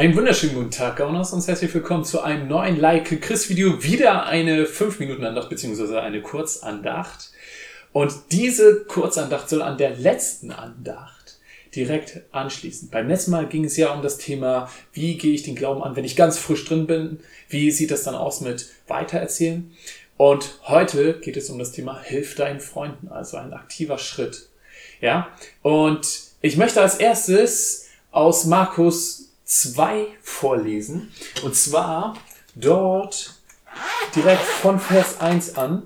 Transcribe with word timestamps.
Einen 0.00 0.16
wunderschönen 0.16 0.54
guten 0.54 0.70
Tag, 0.70 0.96
Gauners, 0.96 1.34
und 1.34 1.46
herzlich 1.46 1.74
willkommen 1.74 2.06
zu 2.06 2.22
einem 2.22 2.48
neuen 2.48 2.80
Like 2.80 3.20
Chris 3.20 3.50
Video. 3.50 3.82
Wieder 3.82 4.24
eine 4.24 4.64
5 4.64 4.98
Minuten 4.98 5.26
Andacht, 5.26 5.50
beziehungsweise 5.50 6.00
eine 6.00 6.22
Kurzandacht. 6.22 7.32
Und 7.92 8.14
diese 8.32 8.84
Kurzandacht 8.84 9.50
soll 9.50 9.60
an 9.60 9.76
der 9.76 9.94
letzten 9.94 10.52
Andacht 10.52 11.38
direkt 11.74 12.22
anschließen. 12.32 12.88
Beim 12.88 13.08
letzten 13.08 13.32
Mal 13.32 13.46
ging 13.46 13.66
es 13.66 13.76
ja 13.76 13.92
um 13.92 14.00
das 14.00 14.16
Thema, 14.16 14.70
wie 14.94 15.18
gehe 15.18 15.34
ich 15.34 15.42
den 15.42 15.54
Glauben 15.54 15.82
an, 15.82 15.96
wenn 15.96 16.06
ich 16.06 16.16
ganz 16.16 16.38
frisch 16.38 16.64
drin 16.64 16.86
bin? 16.86 17.20
Wie 17.50 17.70
sieht 17.70 17.90
das 17.90 18.02
dann 18.02 18.14
aus 18.14 18.40
mit 18.40 18.70
Weitererzählen? 18.88 19.70
Und 20.16 20.60
heute 20.62 21.20
geht 21.20 21.36
es 21.36 21.50
um 21.50 21.58
das 21.58 21.72
Thema 21.72 22.00
Hilf 22.00 22.36
deinen 22.36 22.60
Freunden, 22.60 23.08
also 23.08 23.36
ein 23.36 23.52
aktiver 23.52 23.98
Schritt. 23.98 24.48
Ja, 25.02 25.28
und 25.60 26.08
ich 26.40 26.56
möchte 26.56 26.80
als 26.80 26.94
erstes 26.94 27.88
aus 28.12 28.46
Markus 28.46 29.19
2 29.50 30.06
vorlesen. 30.22 31.12
Und 31.42 31.56
zwar 31.56 32.16
dort 32.54 33.34
direkt 34.14 34.42
von 34.42 34.78
Vers 34.78 35.20
1 35.20 35.56
an. 35.56 35.82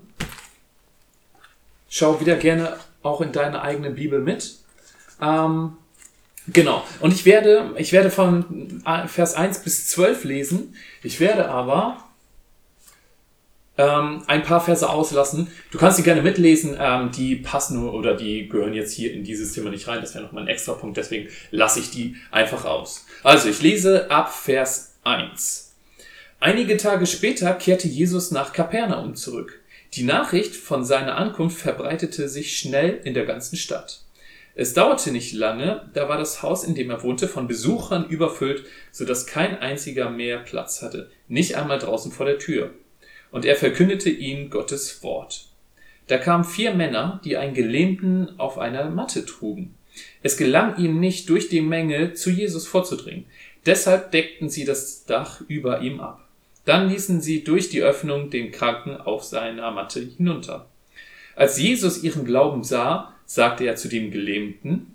Schau 1.88 2.20
wieder 2.20 2.36
gerne 2.36 2.76
auch 3.02 3.20
in 3.20 3.32
deine 3.32 3.62
eigene 3.62 3.90
Bibel 3.90 4.20
mit. 4.20 4.58
Ähm, 5.20 5.78
genau. 6.48 6.84
Und 7.00 7.12
ich 7.12 7.24
werde, 7.24 7.74
ich 7.76 7.92
werde 7.92 8.10
von 8.10 8.82
Vers 9.06 9.34
1 9.34 9.60
bis 9.60 9.88
12 9.88 10.24
lesen. 10.24 10.76
Ich 11.02 11.20
werde 11.20 11.48
aber 11.48 12.04
ähm, 13.84 14.22
ein 14.26 14.42
paar 14.42 14.60
Verse 14.60 14.88
auslassen. 14.88 15.48
Du 15.70 15.78
kannst 15.78 15.96
sie 15.96 16.02
gerne 16.02 16.22
mitlesen, 16.22 16.76
ähm, 16.78 17.10
die 17.10 17.36
passen 17.36 17.80
nur 17.80 17.94
oder 17.94 18.14
die 18.14 18.48
gehören 18.48 18.74
jetzt 18.74 18.92
hier 18.92 19.12
in 19.12 19.24
dieses 19.24 19.52
Thema 19.52 19.70
nicht 19.70 19.86
rein. 19.88 20.00
Das 20.00 20.14
wäre 20.14 20.24
nochmal 20.24 20.44
ein 20.44 20.48
extra 20.48 20.72
Punkt, 20.72 20.96
deswegen 20.96 21.28
lasse 21.50 21.80
ich 21.80 21.90
die 21.90 22.16
einfach 22.30 22.64
aus. 22.64 23.06
Also 23.22 23.48
ich 23.48 23.60
lese 23.62 24.10
ab 24.10 24.32
Vers 24.32 24.94
1. 25.04 25.72
Einige 26.40 26.76
Tage 26.76 27.06
später 27.06 27.52
kehrte 27.54 27.88
Jesus 27.88 28.30
nach 28.30 28.52
Kapernaum 28.52 29.14
zurück. 29.14 29.60
Die 29.94 30.02
Nachricht 30.02 30.56
von 30.56 30.84
seiner 30.84 31.16
Ankunft 31.16 31.58
verbreitete 31.58 32.28
sich 32.28 32.58
schnell 32.58 33.00
in 33.04 33.14
der 33.14 33.24
ganzen 33.24 33.56
Stadt. 33.56 34.00
Es 34.56 34.72
dauerte 34.72 35.10
nicht 35.10 35.32
lange, 35.32 35.90
da 35.94 36.08
war 36.08 36.16
das 36.16 36.42
Haus, 36.42 36.62
in 36.62 36.74
dem 36.74 36.90
er 36.90 37.02
wohnte, 37.02 37.26
von 37.26 37.48
Besuchern 37.48 38.08
überfüllt, 38.08 38.64
so 38.92 39.04
dass 39.04 39.26
kein 39.26 39.58
einziger 39.58 40.10
mehr 40.10 40.38
Platz 40.38 40.80
hatte, 40.80 41.10
nicht 41.28 41.56
einmal 41.56 41.78
draußen 41.78 42.12
vor 42.12 42.26
der 42.26 42.38
Tür 42.38 42.72
und 43.34 43.44
er 43.44 43.56
verkündete 43.56 44.10
ihnen 44.10 44.48
Gottes 44.48 45.02
Wort. 45.02 45.48
Da 46.06 46.18
kamen 46.18 46.44
vier 46.44 46.72
Männer, 46.72 47.20
die 47.24 47.36
einen 47.36 47.52
Gelähmten 47.52 48.38
auf 48.38 48.58
einer 48.58 48.88
Matte 48.90 49.26
trugen. 49.26 49.74
Es 50.22 50.36
gelang 50.36 50.78
ihnen 50.78 51.00
nicht, 51.00 51.28
durch 51.28 51.48
die 51.48 51.60
Menge 51.60 52.14
zu 52.14 52.30
Jesus 52.30 52.64
vorzudringen. 52.64 53.24
Deshalb 53.66 54.12
deckten 54.12 54.50
sie 54.50 54.64
das 54.64 55.04
Dach 55.06 55.40
über 55.48 55.80
ihm 55.80 55.98
ab. 55.98 56.28
Dann 56.64 56.88
ließen 56.88 57.20
sie 57.20 57.42
durch 57.42 57.70
die 57.70 57.82
Öffnung 57.82 58.30
den 58.30 58.52
Kranken 58.52 58.96
auf 58.98 59.24
seiner 59.24 59.72
Matte 59.72 59.98
hinunter. 60.16 60.68
Als 61.34 61.58
Jesus 61.58 62.04
ihren 62.04 62.24
Glauben 62.24 62.62
sah, 62.62 63.14
sagte 63.26 63.64
er 63.64 63.74
zu 63.74 63.88
dem 63.88 64.12
Gelähmten, 64.12 64.94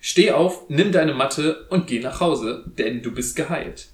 Steh 0.00 0.32
auf, 0.32 0.68
nimm 0.68 0.90
deine 0.90 1.14
Matte 1.14 1.68
und 1.68 1.86
geh 1.86 2.00
nach 2.00 2.18
Hause, 2.18 2.64
denn 2.76 3.02
du 3.02 3.12
bist 3.12 3.36
geheilt. 3.36 3.89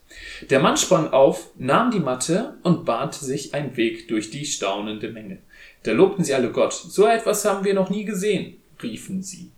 Der 0.51 0.61
Mann 0.61 0.77
sprang 0.77 1.13
auf, 1.13 1.51
nahm 1.57 1.91
die 1.91 2.01
Matte 2.01 2.57
und 2.63 2.85
bahnte 2.85 3.25
sich 3.25 3.55
einen 3.55 3.77
Weg 3.77 4.09
durch 4.09 4.31
die 4.31 4.45
staunende 4.45 5.11
Menge. 5.11 5.39
Da 5.83 5.93
lobten 5.93 6.25
sie 6.25 6.35
alle 6.35 6.51
Gott. 6.51 6.73
So 6.73 7.07
etwas 7.07 7.45
haben 7.45 7.65
wir 7.65 7.75
noch 7.75 7.91
nie 7.91 8.05
gesehen, 8.05 8.61
riefen 8.83 9.23
sie. 9.23 9.51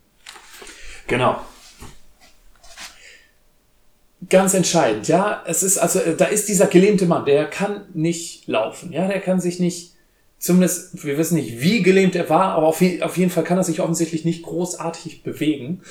Genau. 1.06 1.40
Ganz 4.28 4.52
entscheidend, 4.54 5.08
ja. 5.08 5.42
Es 5.46 5.62
ist 5.62 5.78
also, 5.78 6.00
da 6.16 6.26
ist 6.26 6.48
dieser 6.48 6.66
gelähmte 6.66 7.06
Mann, 7.06 7.24
der 7.24 7.46
kann 7.46 7.86
nicht 7.94 8.46
laufen, 8.46 8.92
ja, 8.92 9.06
der 9.06 9.20
kann 9.20 9.40
sich 9.40 9.60
nicht 9.60 9.94
zumindest, 10.38 11.04
wir 11.04 11.18
wissen 11.18 11.34
nicht, 11.34 11.60
wie 11.60 11.82
gelähmt 11.82 12.14
er 12.14 12.30
war, 12.30 12.52
aber 12.54 12.66
auf, 12.66 12.82
auf, 13.00 13.16
jeden 13.16 13.30
Fall 13.30 13.44
kann 13.44 13.58
er 13.58 13.64
sich 13.64 13.80
offensichtlich 13.80 14.24
nicht 14.24 14.44
großartig 14.44 15.22
bewegen. 15.22 15.82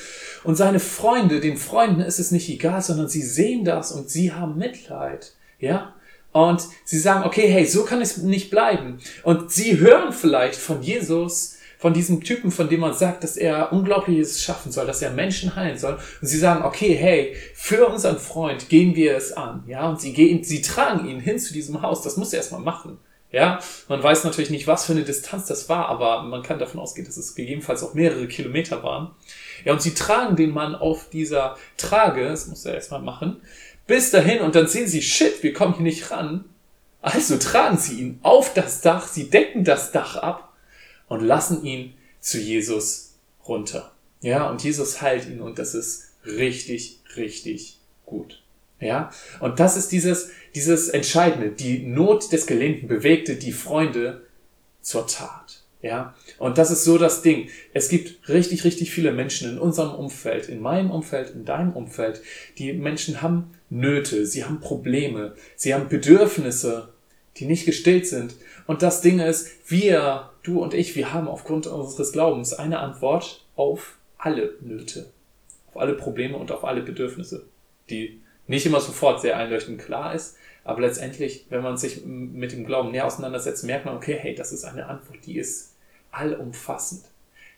Und 0.44 0.56
seine 0.56 0.80
Freunde, 0.80 1.40
den 1.40 1.56
Freunden 1.56 2.00
ist 2.00 2.18
es 2.18 2.30
nicht 2.30 2.48
egal, 2.48 2.82
sondern 2.82 3.08
sie 3.08 3.22
sehen 3.22 3.64
das 3.64 3.92
und 3.92 4.08
sie 4.08 4.32
haben 4.32 4.56
Mitleid. 4.56 5.32
Ja? 5.60 5.94
Und 6.32 6.62
sie 6.84 6.98
sagen, 6.98 7.24
okay, 7.24 7.48
hey, 7.48 7.66
so 7.66 7.84
kann 7.84 8.00
es 8.00 8.18
nicht 8.18 8.50
bleiben. 8.50 8.98
Und 9.22 9.50
sie 9.50 9.78
hören 9.78 10.12
vielleicht 10.12 10.58
von 10.58 10.82
Jesus, 10.82 11.56
von 11.78 11.94
diesem 11.94 12.24
Typen, 12.24 12.50
von 12.50 12.68
dem 12.68 12.80
man 12.80 12.92
sagt, 12.94 13.22
dass 13.22 13.36
er 13.36 13.72
Unglaubliches 13.72 14.42
schaffen 14.42 14.72
soll, 14.72 14.86
dass 14.86 15.00
er 15.00 15.10
Menschen 15.10 15.54
heilen 15.54 15.78
soll. 15.78 15.98
Und 16.20 16.26
sie 16.26 16.38
sagen, 16.38 16.64
okay, 16.64 16.94
hey, 16.94 17.36
für 17.54 17.86
unseren 17.86 18.18
Freund 18.18 18.68
gehen 18.68 18.96
wir 18.96 19.16
es 19.16 19.32
an. 19.32 19.62
Ja, 19.68 19.88
und 19.88 20.00
sie 20.00 20.12
gehen, 20.12 20.42
sie 20.42 20.60
tragen 20.60 21.08
ihn 21.08 21.20
hin 21.20 21.38
zu 21.38 21.52
diesem 21.52 21.82
Haus. 21.82 22.02
Das 22.02 22.16
muss 22.16 22.32
er 22.32 22.38
erstmal 22.38 22.60
machen. 22.60 22.98
Ja, 23.30 23.60
man 23.88 24.02
weiß 24.02 24.24
natürlich 24.24 24.50
nicht, 24.50 24.66
was 24.66 24.86
für 24.86 24.92
eine 24.92 25.04
Distanz 25.04 25.46
das 25.46 25.68
war, 25.68 25.88
aber 25.88 26.22
man 26.22 26.42
kann 26.42 26.58
davon 26.58 26.80
ausgehen, 26.80 27.06
dass 27.06 27.18
es 27.18 27.34
gegebenenfalls 27.34 27.82
auch 27.82 27.92
mehrere 27.92 28.26
Kilometer 28.26 28.82
waren. 28.82 29.10
Ja, 29.64 29.74
und 29.74 29.82
sie 29.82 29.92
tragen 29.92 30.34
den 30.36 30.50
Mann 30.50 30.74
auf 30.74 31.10
dieser 31.10 31.56
Trage, 31.76 32.24
das 32.24 32.46
muss 32.46 32.64
er 32.64 32.74
erstmal 32.74 33.02
machen, 33.02 33.42
bis 33.86 34.10
dahin 34.10 34.40
und 34.40 34.54
dann 34.54 34.66
sehen 34.66 34.88
sie, 34.88 35.02
shit, 35.02 35.42
wir 35.42 35.52
kommen 35.52 35.74
hier 35.74 35.82
nicht 35.82 36.10
ran. 36.10 36.44
Also 37.02 37.36
tragen 37.36 37.78
sie 37.78 38.00
ihn 38.00 38.18
auf 38.22 38.54
das 38.54 38.80
Dach, 38.80 39.06
sie 39.06 39.30
decken 39.30 39.64
das 39.64 39.92
Dach 39.92 40.16
ab 40.16 40.54
und 41.08 41.20
lassen 41.20 41.64
ihn 41.64 41.94
zu 42.20 42.38
Jesus 42.38 43.14
runter. 43.46 43.92
Ja, 44.20 44.48
und 44.50 44.64
Jesus 44.64 45.00
heilt 45.00 45.26
ihn 45.26 45.40
und 45.40 45.58
das 45.58 45.74
ist 45.74 46.12
richtig, 46.24 47.00
richtig 47.16 47.78
gut. 48.04 48.42
Ja, 48.80 49.10
und 49.40 49.58
das 49.58 49.76
ist 49.76 49.90
dieses, 49.90 50.30
dieses 50.54 50.88
Entscheidende. 50.88 51.50
Die 51.50 51.80
Not 51.80 52.32
des 52.32 52.46
Gelähmten 52.46 52.86
bewegte 52.86 53.34
die 53.34 53.52
Freunde 53.52 54.22
zur 54.82 55.06
Tat. 55.06 55.62
Ja, 55.80 56.14
und 56.38 56.58
das 56.58 56.72
ist 56.72 56.84
so 56.84 56.98
das 56.98 57.22
Ding. 57.22 57.48
Es 57.72 57.88
gibt 57.88 58.28
richtig, 58.28 58.64
richtig 58.64 58.90
viele 58.90 59.12
Menschen 59.12 59.50
in 59.50 59.58
unserem 59.58 59.94
Umfeld, 59.94 60.48
in 60.48 60.60
meinem 60.60 60.90
Umfeld, 60.90 61.30
in 61.30 61.44
deinem 61.44 61.72
Umfeld. 61.72 62.20
Die 62.58 62.72
Menschen 62.72 63.22
haben 63.22 63.54
Nöte, 63.70 64.26
sie 64.26 64.44
haben 64.44 64.60
Probleme, 64.60 65.34
sie 65.54 65.74
haben 65.74 65.88
Bedürfnisse, 65.88 66.88
die 67.36 67.46
nicht 67.46 67.64
gestillt 67.64 68.08
sind. 68.08 68.34
Und 68.66 68.82
das 68.82 69.02
Ding 69.02 69.20
ist, 69.20 69.70
wir, 69.70 70.30
du 70.42 70.60
und 70.60 70.74
ich, 70.74 70.96
wir 70.96 71.12
haben 71.12 71.28
aufgrund 71.28 71.68
unseres 71.68 72.12
Glaubens 72.12 72.52
eine 72.52 72.80
Antwort 72.80 73.44
auf 73.54 73.98
alle 74.16 74.54
Nöte, 74.60 75.10
auf 75.68 75.76
alle 75.76 75.94
Probleme 75.94 76.36
und 76.36 76.50
auf 76.50 76.64
alle 76.64 76.82
Bedürfnisse, 76.82 77.44
die 77.88 78.20
nicht 78.48 78.66
immer 78.66 78.80
sofort 78.80 79.20
sehr 79.20 79.36
einleuchtend 79.36 79.80
klar 79.80 80.14
ist, 80.14 80.36
aber 80.64 80.82
letztendlich, 80.82 81.46
wenn 81.48 81.62
man 81.62 81.78
sich 81.78 82.04
mit 82.04 82.52
dem 82.52 82.66
Glauben 82.66 82.90
näher 82.90 83.06
auseinandersetzt, 83.06 83.64
merkt 83.64 83.86
man, 83.86 83.96
okay, 83.96 84.18
hey, 84.20 84.34
das 84.34 84.52
ist 84.52 84.64
eine 84.64 84.86
Antwort, 84.86 85.18
die 85.24 85.38
ist 85.38 85.76
allumfassend. 86.10 87.04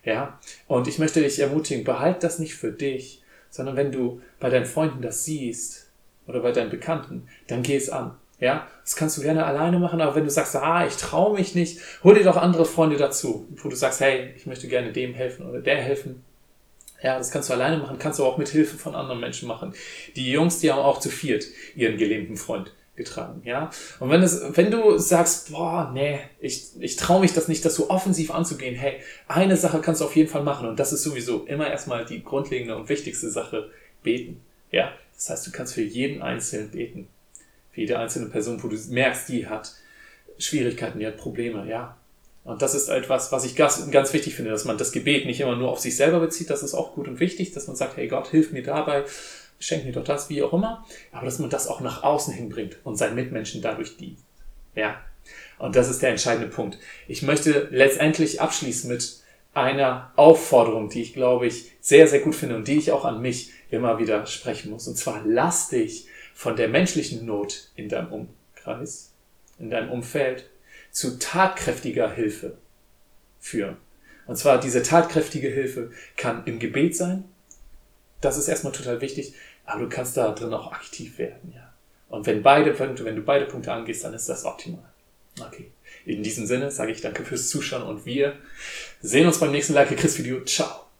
Ja, 0.03 0.39
und 0.67 0.87
ich 0.87 0.97
möchte 0.97 1.21
dich 1.21 1.39
ermutigen, 1.39 1.83
behalt 1.83 2.23
das 2.23 2.39
nicht 2.39 2.55
für 2.55 2.71
dich, 2.71 3.21
sondern 3.49 3.75
wenn 3.75 3.91
du 3.91 4.21
bei 4.39 4.49
deinen 4.49 4.65
Freunden 4.65 5.01
das 5.01 5.25
siehst 5.25 5.89
oder 6.25 6.39
bei 6.39 6.51
deinen 6.51 6.69
Bekannten, 6.69 7.27
dann 7.47 7.63
geh 7.63 7.75
es 7.75 7.89
an. 7.89 8.15
Ja, 8.39 8.67
das 8.83 8.95
kannst 8.95 9.17
du 9.17 9.21
gerne 9.21 9.45
alleine 9.45 9.77
machen, 9.77 10.01
aber 10.01 10.15
wenn 10.15 10.23
du 10.23 10.31
sagst, 10.31 10.55
ah, 10.55 10.87
ich 10.87 10.95
traue 10.95 11.37
mich 11.37 11.53
nicht, 11.53 11.79
hol 12.03 12.15
dir 12.15 12.23
doch 12.23 12.37
andere 12.37 12.65
Freunde 12.65 12.97
dazu, 12.97 13.47
wo 13.61 13.69
du 13.69 13.75
sagst, 13.75 13.99
hey, 13.99 14.33
ich 14.35 14.47
möchte 14.47 14.67
gerne 14.67 14.91
dem 14.91 15.13
helfen 15.13 15.47
oder 15.47 15.59
der 15.59 15.77
helfen, 15.77 16.23
ja, 17.03 17.17
das 17.17 17.31
kannst 17.31 17.49
du 17.49 17.53
alleine 17.53 17.77
machen, 17.77 17.97
kannst 17.99 18.19
du 18.19 18.25
auch 18.25 18.37
mit 18.37 18.49
Hilfe 18.49 18.77
von 18.77 18.95
anderen 18.95 19.19
Menschen 19.19 19.47
machen. 19.47 19.73
Die 20.15 20.31
Jungs, 20.31 20.59
die 20.59 20.71
haben 20.71 20.79
auch 20.79 20.99
zu 20.99 21.09
viert 21.09 21.45
ihren 21.75 21.97
gelähmten 21.97 22.37
Freund 22.37 22.73
getragen, 22.95 23.41
ja. 23.45 23.69
Und 23.99 24.09
wenn 24.09 24.21
es, 24.21 24.43
wenn 24.55 24.69
du 24.69 24.97
sagst, 24.97 25.51
boah, 25.51 25.91
nee, 25.93 26.19
ich, 26.39 26.69
ich 26.79 26.97
traue 26.97 27.21
mich 27.21 27.33
das 27.33 27.47
nicht, 27.47 27.65
das 27.65 27.75
so 27.75 27.89
offensiv 27.89 28.31
anzugehen, 28.31 28.75
hey, 28.75 28.99
eine 29.27 29.57
Sache 29.57 29.81
kannst 29.81 30.01
du 30.01 30.05
auf 30.05 30.15
jeden 30.15 30.29
Fall 30.29 30.43
machen 30.43 30.67
und 30.67 30.79
das 30.79 30.93
ist 30.93 31.03
sowieso 31.03 31.45
immer 31.45 31.69
erstmal 31.69 32.05
die 32.05 32.23
grundlegende 32.23 32.75
und 32.75 32.89
wichtigste 32.89 33.29
Sache, 33.29 33.69
beten, 34.03 34.41
ja. 34.71 34.91
Das 35.15 35.29
heißt, 35.29 35.47
du 35.47 35.51
kannst 35.51 35.75
für 35.75 35.83
jeden 35.83 36.21
Einzelnen 36.21 36.71
beten. 36.71 37.07
Für 37.71 37.81
jede 37.81 37.99
einzelne 37.99 38.27
Person, 38.27 38.61
wo 38.63 38.67
du 38.67 38.77
merkst, 38.89 39.29
die 39.29 39.47
hat 39.47 39.73
Schwierigkeiten, 40.39 40.99
die 40.99 41.05
hat 41.05 41.17
Probleme, 41.17 41.67
ja. 41.69 41.95
Und 42.43 42.61
das 42.61 42.73
ist 42.73 42.89
etwas, 42.89 43.31
was 43.31 43.45
ich 43.45 43.55
ganz, 43.55 43.89
ganz 43.91 44.13
wichtig 44.13 44.35
finde, 44.35 44.51
dass 44.51 44.65
man 44.65 44.77
das 44.77 44.91
Gebet 44.91 45.25
nicht 45.25 45.39
immer 45.41 45.55
nur 45.55 45.69
auf 45.69 45.79
sich 45.79 45.95
selber 45.95 46.19
bezieht. 46.19 46.49
Das 46.49 46.63
ist 46.63 46.73
auch 46.73 46.93
gut 46.95 47.07
und 47.07 47.19
wichtig, 47.19 47.51
dass 47.51 47.67
man 47.67 47.75
sagt, 47.75 47.97
hey 47.97 48.07
Gott, 48.07 48.27
hilf 48.27 48.51
mir 48.51 48.63
dabei, 48.63 49.03
schenk 49.59 49.85
mir 49.85 49.91
doch 49.91 50.03
das, 50.03 50.29
wie 50.29 50.41
auch 50.41 50.53
immer. 50.53 50.85
Aber 51.11 51.25
dass 51.25 51.39
man 51.39 51.51
das 51.51 51.67
auch 51.67 51.81
nach 51.81 52.03
außen 52.03 52.33
hinbringt 52.33 52.77
und 52.83 52.97
seinen 52.97 53.15
Mitmenschen 53.15 53.61
dadurch 53.61 53.97
dient. 53.97 54.17
Ja. 54.75 54.99
Und 55.59 55.75
das 55.75 55.89
ist 55.89 56.01
der 56.01 56.09
entscheidende 56.09 56.47
Punkt. 56.47 56.79
Ich 57.07 57.21
möchte 57.21 57.67
letztendlich 57.69 58.41
abschließen 58.41 58.89
mit 58.89 59.21
einer 59.53 60.11
Aufforderung, 60.15 60.89
die 60.89 61.03
ich 61.03 61.13
glaube 61.13 61.45
ich 61.45 61.71
sehr, 61.79 62.07
sehr 62.07 62.21
gut 62.21 62.33
finde 62.33 62.55
und 62.55 62.67
die 62.67 62.77
ich 62.77 62.91
auch 62.91 63.05
an 63.05 63.21
mich 63.21 63.51
immer 63.69 63.99
wieder 63.99 64.25
sprechen 64.25 64.71
muss. 64.71 64.87
Und 64.87 64.97
zwar 64.97 65.21
lass 65.25 65.69
dich 65.69 66.07
von 66.33 66.55
der 66.55 66.69
menschlichen 66.69 67.25
Not 67.25 67.69
in 67.75 67.89
deinem 67.89 68.11
Umkreis, 68.11 69.11
in 69.59 69.69
deinem 69.69 69.91
Umfeld 69.91 70.49
zu 70.91 71.17
tatkräftiger 71.19 72.11
Hilfe 72.11 72.57
führen. 73.39 73.77
Und 74.27 74.37
zwar 74.37 74.59
diese 74.59 74.83
tatkräftige 74.83 75.49
Hilfe 75.49 75.91
kann 76.15 76.43
im 76.45 76.59
Gebet 76.59 76.95
sein, 76.95 77.25
Das 78.21 78.37
ist 78.37 78.47
erstmal 78.47 78.71
total 78.71 79.01
wichtig, 79.01 79.33
aber 79.65 79.81
du 79.81 79.89
kannst 79.89 80.15
da 80.15 80.31
drin 80.31 80.53
auch 80.53 80.71
aktiv 80.71 81.17
werden, 81.17 81.53
ja. 81.55 81.73
Und 82.07 82.27
wenn 82.27 82.43
beide 82.43 82.71
Punkte, 82.73 83.03
wenn 83.05 83.15
du 83.15 83.21
beide 83.23 83.45
Punkte 83.45 83.71
angehst, 83.71 84.03
dann 84.03 84.13
ist 84.13 84.29
das 84.29 84.45
optimal. 84.45 84.83
Okay. 85.39 85.71
In 86.05 86.23
diesem 86.23 86.45
Sinne 86.45 86.69
sage 86.69 86.91
ich 86.91 87.01
danke 87.01 87.23
fürs 87.23 87.49
Zuschauen 87.49 87.83
und 87.83 88.05
wir 88.05 88.37
sehen 89.01 89.27
uns 89.27 89.39
beim 89.39 89.51
nächsten 89.51 89.73
Like 89.73 89.95
Chris 89.97 90.17
Video. 90.17 90.43
Ciao. 90.43 90.90